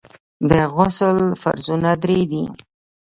[0.49, 2.43] د غسل فرضونه درې دي.